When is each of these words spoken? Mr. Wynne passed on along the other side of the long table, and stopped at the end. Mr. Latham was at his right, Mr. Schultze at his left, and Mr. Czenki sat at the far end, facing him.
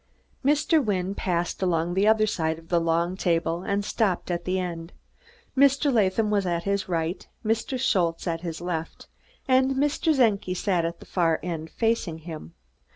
Mr. 0.43 0.83
Wynne 0.83 1.13
passed 1.13 1.61
on 1.61 1.69
along 1.69 1.93
the 1.93 2.07
other 2.07 2.25
side 2.25 2.57
of 2.57 2.69
the 2.69 2.81
long 2.81 3.15
table, 3.15 3.61
and 3.61 3.85
stopped 3.85 4.31
at 4.31 4.45
the 4.45 4.57
end. 4.59 4.93
Mr. 5.55 5.93
Latham 5.93 6.31
was 6.31 6.43
at 6.47 6.63
his 6.63 6.89
right, 6.89 7.27
Mr. 7.45 7.79
Schultze 7.79 8.25
at 8.25 8.41
his 8.41 8.59
left, 8.61 9.05
and 9.47 9.75
Mr. 9.75 10.11
Czenki 10.15 10.55
sat 10.57 10.85
at 10.85 11.01
the 11.01 11.05
far 11.05 11.39
end, 11.43 11.69
facing 11.69 12.17
him. 12.17 12.55